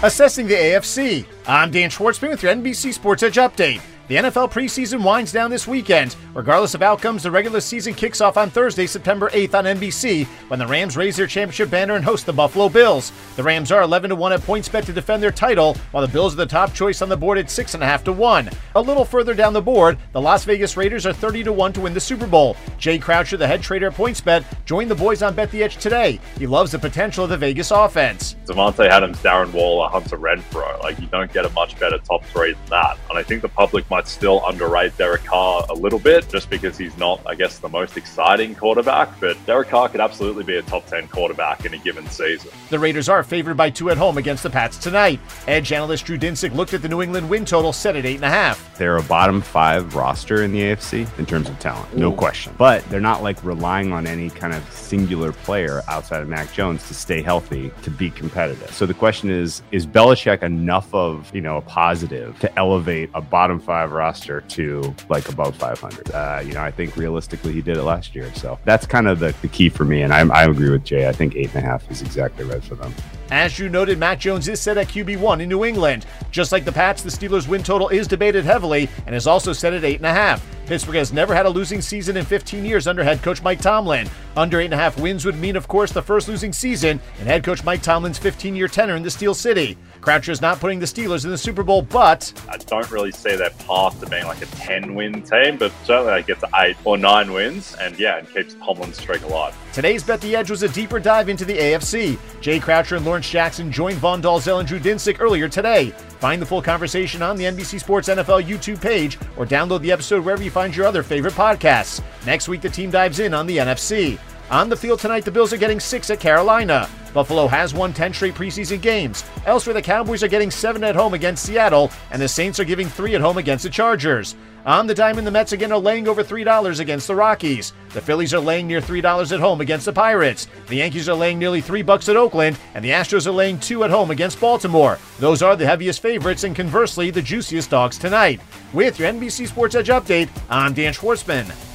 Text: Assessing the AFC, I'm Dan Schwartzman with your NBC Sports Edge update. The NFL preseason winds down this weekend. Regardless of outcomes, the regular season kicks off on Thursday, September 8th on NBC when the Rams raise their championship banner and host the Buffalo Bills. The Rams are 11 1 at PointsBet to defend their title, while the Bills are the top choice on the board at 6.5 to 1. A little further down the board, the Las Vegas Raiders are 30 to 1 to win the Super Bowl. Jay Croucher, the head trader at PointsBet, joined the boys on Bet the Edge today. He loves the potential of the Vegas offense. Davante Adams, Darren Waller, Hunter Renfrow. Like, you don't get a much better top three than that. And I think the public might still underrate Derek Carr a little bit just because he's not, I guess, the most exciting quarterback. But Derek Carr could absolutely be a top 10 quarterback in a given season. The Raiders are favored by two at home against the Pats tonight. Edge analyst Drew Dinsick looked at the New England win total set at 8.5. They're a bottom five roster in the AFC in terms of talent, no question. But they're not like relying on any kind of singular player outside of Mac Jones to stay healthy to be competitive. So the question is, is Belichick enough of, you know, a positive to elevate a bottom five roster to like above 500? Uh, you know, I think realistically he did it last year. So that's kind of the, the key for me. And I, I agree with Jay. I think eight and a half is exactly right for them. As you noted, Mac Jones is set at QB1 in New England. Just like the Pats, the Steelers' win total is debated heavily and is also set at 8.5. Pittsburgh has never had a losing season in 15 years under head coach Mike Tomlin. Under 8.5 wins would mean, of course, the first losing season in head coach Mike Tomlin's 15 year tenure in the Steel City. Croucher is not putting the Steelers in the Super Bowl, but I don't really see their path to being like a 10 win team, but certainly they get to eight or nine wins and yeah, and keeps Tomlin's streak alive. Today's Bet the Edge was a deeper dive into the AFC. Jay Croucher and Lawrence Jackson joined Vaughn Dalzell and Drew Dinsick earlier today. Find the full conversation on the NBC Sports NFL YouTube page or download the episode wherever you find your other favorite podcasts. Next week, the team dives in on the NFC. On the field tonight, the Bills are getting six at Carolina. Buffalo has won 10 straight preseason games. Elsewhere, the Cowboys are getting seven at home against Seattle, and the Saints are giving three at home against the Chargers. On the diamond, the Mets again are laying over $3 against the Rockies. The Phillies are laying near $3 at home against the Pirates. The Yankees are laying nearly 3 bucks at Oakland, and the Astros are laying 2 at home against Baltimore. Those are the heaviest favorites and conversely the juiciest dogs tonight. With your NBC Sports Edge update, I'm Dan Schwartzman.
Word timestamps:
Assessing 0.00 0.46
the 0.46 0.54
AFC, 0.54 1.26
I'm 1.44 1.72
Dan 1.72 1.90
Schwartzman 1.90 2.30
with 2.30 2.44
your 2.44 2.54
NBC 2.54 2.94
Sports 2.94 3.24
Edge 3.24 3.34
update. 3.34 3.80
The 4.08 4.16
NFL 4.16 4.50
preseason 4.50 5.04
winds 5.04 5.32
down 5.32 5.50
this 5.50 5.68
weekend. 5.68 6.16
Regardless 6.32 6.72
of 6.72 6.80
outcomes, 6.80 7.24
the 7.24 7.30
regular 7.30 7.60
season 7.60 7.92
kicks 7.92 8.22
off 8.22 8.38
on 8.38 8.48
Thursday, 8.48 8.86
September 8.86 9.28
8th 9.28 9.52
on 9.52 9.64
NBC 9.66 10.26
when 10.48 10.58
the 10.58 10.66
Rams 10.66 10.96
raise 10.96 11.14
their 11.14 11.26
championship 11.26 11.68
banner 11.68 11.94
and 11.94 12.02
host 12.02 12.24
the 12.24 12.32
Buffalo 12.32 12.70
Bills. 12.70 13.12
The 13.36 13.42
Rams 13.42 13.70
are 13.70 13.82
11 13.82 14.16
1 14.16 14.32
at 14.32 14.40
PointsBet 14.40 14.86
to 14.86 14.94
defend 14.94 15.22
their 15.22 15.30
title, 15.30 15.74
while 15.90 16.06
the 16.06 16.10
Bills 16.10 16.32
are 16.32 16.38
the 16.38 16.46
top 16.46 16.72
choice 16.72 17.02
on 17.02 17.10
the 17.10 17.18
board 17.18 17.36
at 17.36 17.48
6.5 17.48 18.04
to 18.04 18.12
1. 18.12 18.48
A 18.76 18.80
little 18.80 19.04
further 19.04 19.34
down 19.34 19.52
the 19.52 19.60
board, 19.60 19.98
the 20.12 20.20
Las 20.20 20.42
Vegas 20.44 20.78
Raiders 20.78 21.04
are 21.04 21.12
30 21.12 21.44
to 21.44 21.52
1 21.52 21.74
to 21.74 21.82
win 21.82 21.92
the 21.92 22.00
Super 22.00 22.26
Bowl. 22.26 22.56
Jay 22.78 22.98
Croucher, 22.98 23.36
the 23.36 23.46
head 23.46 23.62
trader 23.62 23.88
at 23.88 23.94
PointsBet, 23.94 24.42
joined 24.64 24.90
the 24.90 24.94
boys 24.94 25.22
on 25.22 25.34
Bet 25.34 25.50
the 25.50 25.62
Edge 25.62 25.76
today. 25.76 26.18
He 26.38 26.46
loves 26.46 26.72
the 26.72 26.78
potential 26.78 27.24
of 27.24 27.30
the 27.30 27.36
Vegas 27.36 27.70
offense. 27.70 28.36
Davante 28.46 28.88
Adams, 28.88 29.18
Darren 29.18 29.52
Waller, 29.52 29.90
Hunter 29.90 30.16
Renfrow. 30.16 30.82
Like, 30.82 30.98
you 30.98 31.08
don't 31.08 31.30
get 31.30 31.44
a 31.44 31.50
much 31.50 31.78
better 31.78 31.98
top 31.98 32.24
three 32.24 32.54
than 32.54 32.66
that. 32.70 32.96
And 33.10 33.18
I 33.18 33.22
think 33.22 33.42
the 33.42 33.50
public 33.50 33.88
might 33.90 33.97
still 34.06 34.44
underrate 34.46 34.96
Derek 34.96 35.24
Carr 35.24 35.64
a 35.68 35.74
little 35.74 35.98
bit 35.98 36.28
just 36.28 36.50
because 36.50 36.78
he's 36.78 36.96
not, 36.98 37.20
I 37.26 37.34
guess, 37.34 37.58
the 37.58 37.68
most 37.68 37.96
exciting 37.96 38.54
quarterback. 38.54 39.18
But 39.20 39.44
Derek 39.46 39.68
Carr 39.68 39.88
could 39.88 40.00
absolutely 40.00 40.44
be 40.44 40.56
a 40.56 40.62
top 40.62 40.86
10 40.86 41.08
quarterback 41.08 41.64
in 41.64 41.74
a 41.74 41.78
given 41.78 42.06
season. 42.08 42.50
The 42.70 42.78
Raiders 42.78 43.08
are 43.08 43.22
favored 43.22 43.56
by 43.56 43.70
two 43.70 43.90
at 43.90 43.96
home 43.96 44.18
against 44.18 44.42
the 44.42 44.50
Pats 44.50 44.78
tonight. 44.78 45.20
Edge 45.46 45.72
analyst 45.72 46.04
Drew 46.04 46.18
Dinsick 46.18 46.54
looked 46.54 46.74
at 46.74 46.82
the 46.82 46.88
New 46.88 47.02
England 47.02 47.28
win 47.28 47.44
total 47.44 47.72
set 47.72 47.96
at 47.96 48.04
8.5. 48.04 48.76
They're 48.76 48.98
a 48.98 49.02
bottom 49.02 49.40
five 49.40 49.94
roster 49.94 50.42
in 50.42 50.52
the 50.52 50.60
AFC 50.60 51.18
in 51.18 51.26
terms 51.26 51.48
of 51.48 51.58
talent, 51.58 51.96
no 51.96 52.12
question. 52.12 52.54
But 52.58 52.88
they're 52.90 53.00
not 53.00 53.22
like 53.22 53.42
relying 53.42 53.92
on 53.92 54.06
any 54.06 54.30
kind 54.30 54.54
of 54.54 54.70
singular 54.72 55.32
player 55.32 55.82
outside 55.88 56.22
of 56.22 56.28
Mac 56.28 56.52
Jones 56.52 56.86
to 56.88 56.94
stay 56.94 57.22
healthy 57.22 57.70
to 57.82 57.90
be 57.90 58.10
competitive. 58.10 58.70
So 58.72 58.86
the 58.86 58.94
question 58.94 59.30
is, 59.30 59.62
is 59.72 59.86
Belichick 59.86 60.42
enough 60.42 60.92
of, 60.94 61.34
you 61.34 61.40
know, 61.40 61.56
a 61.56 61.62
positive 61.62 62.38
to 62.40 62.58
elevate 62.58 63.10
a 63.14 63.20
bottom 63.20 63.58
five 63.60 63.87
roster 63.90 64.40
to 64.42 64.94
like 65.08 65.28
above 65.28 65.56
500? 65.56 66.10
Uh, 66.10 66.42
you 66.44 66.52
know, 66.52 66.62
I 66.62 66.70
think 66.70 66.96
realistically 66.96 67.52
he 67.52 67.62
did 67.62 67.76
it 67.76 67.82
last 67.82 68.14
year. 68.14 68.32
So 68.34 68.58
that's 68.64 68.86
kind 68.86 69.08
of 69.08 69.18
the, 69.18 69.34
the 69.42 69.48
key 69.48 69.68
for 69.68 69.84
me. 69.84 70.02
And 70.02 70.12
I, 70.12 70.20
I 70.28 70.44
agree 70.44 70.70
with 70.70 70.84
Jay. 70.84 71.08
I 71.08 71.12
think 71.12 71.36
eight 71.36 71.54
and 71.54 71.64
a 71.64 71.66
half 71.66 71.90
is 71.90 72.02
exactly 72.02 72.44
right 72.44 72.62
for 72.62 72.74
them. 72.74 72.94
As 73.30 73.58
you 73.58 73.68
noted, 73.68 73.98
Mac 73.98 74.18
Jones 74.18 74.48
is 74.48 74.60
set 74.60 74.78
at 74.78 74.88
QB1 74.88 75.40
in 75.42 75.48
New 75.48 75.64
England. 75.64 76.06
Just 76.30 76.50
like 76.50 76.64
the 76.64 76.72
Pats, 76.72 77.02
the 77.02 77.10
Steelers' 77.10 77.46
win 77.46 77.62
total 77.62 77.88
is 77.88 78.08
debated 78.08 78.44
heavily 78.44 78.88
and 79.06 79.14
is 79.14 79.26
also 79.26 79.52
set 79.52 79.74
at 79.74 79.82
8.5. 79.82 80.40
Pittsburgh 80.68 80.96
has 80.96 81.14
never 81.14 81.34
had 81.34 81.46
a 81.46 81.48
losing 81.48 81.80
season 81.80 82.18
in 82.18 82.26
15 82.26 82.62
years 82.62 82.86
under 82.86 83.02
head 83.02 83.22
coach 83.22 83.42
Mike 83.42 83.58
Tomlin. 83.58 84.06
Under 84.36 84.58
8.5 84.58 85.00
wins 85.00 85.24
would 85.24 85.38
mean, 85.38 85.56
of 85.56 85.66
course, 85.66 85.92
the 85.92 86.02
first 86.02 86.28
losing 86.28 86.52
season 86.52 87.00
in 87.18 87.26
head 87.26 87.42
coach 87.42 87.64
Mike 87.64 87.80
Tomlin's 87.80 88.18
15 88.18 88.54
year 88.54 88.68
tenure 88.68 88.94
in 88.94 89.02
the 89.02 89.10
Steel 89.10 89.32
City. 89.32 89.78
Croucher 90.02 90.30
is 90.30 90.42
not 90.42 90.60
putting 90.60 90.78
the 90.78 90.84
Steelers 90.84 91.24
in 91.24 91.30
the 91.30 91.38
Super 91.38 91.62
Bowl, 91.62 91.80
but 91.80 92.30
I 92.50 92.58
don't 92.58 92.90
really 92.90 93.12
see 93.12 93.34
their 93.34 93.48
path 93.48 93.98
to 94.00 94.06
being 94.10 94.26
like 94.26 94.42
a 94.42 94.46
10 94.46 94.94
win 94.94 95.22
team, 95.22 95.56
but 95.56 95.72
certainly 95.84 96.12
they 96.12 96.22
get 96.22 96.38
to 96.40 96.48
eight 96.56 96.76
or 96.84 96.98
nine 96.98 97.32
wins 97.32 97.74
and 97.80 97.98
yeah, 97.98 98.18
and 98.18 98.30
keeps 98.30 98.52
Tomlin's 98.52 98.98
streak 98.98 99.22
alive. 99.22 99.56
Today's 99.72 100.04
Bet 100.04 100.20
the 100.20 100.36
Edge 100.36 100.50
was 100.50 100.62
a 100.62 100.68
deeper 100.68 101.00
dive 101.00 101.30
into 101.30 101.46
the 101.46 101.56
AFC. 101.56 102.18
Jay 102.42 102.60
Croucher 102.60 102.96
and 102.96 103.06
Lawrence 103.06 103.30
Jackson 103.30 103.72
joined 103.72 103.96
Vaughn 103.96 104.20
Dalzell 104.20 104.58
and 104.58 104.68
Drew 104.68 104.78
Dinsick 104.78 105.18
earlier 105.18 105.48
today. 105.48 105.94
Find 106.18 106.42
the 106.42 106.46
full 106.46 106.62
conversation 106.62 107.22
on 107.22 107.36
the 107.36 107.44
NBC 107.44 107.80
Sports 107.80 108.08
NFL 108.08 108.44
YouTube 108.44 108.80
page 108.80 109.18
or 109.36 109.46
download 109.46 109.82
the 109.82 109.92
episode 109.92 110.24
wherever 110.24 110.42
you 110.42 110.50
find 110.50 110.74
your 110.74 110.86
other 110.86 111.02
favorite 111.02 111.34
podcasts. 111.34 112.02
Next 112.26 112.48
week, 112.48 112.60
the 112.60 112.68
team 112.68 112.90
dives 112.90 113.20
in 113.20 113.34
on 113.34 113.46
the 113.46 113.58
NFC. 113.58 114.18
On 114.50 114.70
the 114.70 114.76
field 114.76 114.98
tonight, 114.98 115.26
the 115.26 115.30
Bills 115.30 115.52
are 115.52 115.58
getting 115.58 115.78
six 115.78 116.08
at 116.08 116.20
Carolina. 116.20 116.88
Buffalo 117.12 117.46
has 117.48 117.74
won 117.74 117.92
10 117.92 118.14
straight 118.14 118.34
preseason 118.34 118.80
games. 118.80 119.22
Elsewhere, 119.44 119.74
the 119.74 119.82
Cowboys 119.82 120.22
are 120.22 120.28
getting 120.28 120.50
seven 120.50 120.82
at 120.84 120.96
home 120.96 121.12
against 121.12 121.44
Seattle, 121.44 121.90
and 122.10 122.22
the 122.22 122.28
Saints 122.28 122.58
are 122.58 122.64
giving 122.64 122.88
three 122.88 123.14
at 123.14 123.20
home 123.20 123.36
against 123.36 123.64
the 123.64 123.70
Chargers. 123.70 124.36
On 124.64 124.86
the 124.86 124.94
diamond, 124.94 125.26
the 125.26 125.30
Mets 125.30 125.52
again 125.52 125.70
are 125.70 125.78
laying 125.78 126.08
over 126.08 126.24
$3 126.24 126.80
against 126.80 127.08
the 127.08 127.14
Rockies. 127.14 127.74
The 127.92 128.00
Phillies 128.00 128.32
are 128.32 128.40
laying 128.40 128.66
near 128.66 128.80
$3 128.80 129.32
at 129.32 129.40
home 129.40 129.60
against 129.60 129.84
the 129.84 129.92
Pirates. 129.92 130.46
The 130.66 130.76
Yankees 130.76 131.10
are 131.10 131.14
laying 131.14 131.38
nearly 131.38 131.60
3 131.60 131.82
bucks 131.82 132.08
at 132.08 132.16
Oakland, 132.16 132.58
and 132.74 132.82
the 132.82 132.90
Astros 132.90 133.26
are 133.26 133.32
laying 133.32 133.58
2 133.58 133.84
at 133.84 133.90
home 133.90 134.10
against 134.10 134.40
Baltimore. 134.40 134.98
Those 135.18 135.42
are 135.42 135.56
the 135.56 135.66
heaviest 135.66 136.00
favorites 136.00 136.44
and 136.44 136.56
conversely 136.56 137.10
the 137.10 137.22
juiciest 137.22 137.68
dogs 137.70 137.98
tonight. 137.98 138.40
With 138.72 138.98
your 138.98 139.12
NBC 139.12 139.48
Sports 139.48 139.74
Edge 139.74 139.88
update, 139.88 140.30
I'm 140.48 140.72
Dan 140.72 140.94
Schwartzman. 140.94 141.67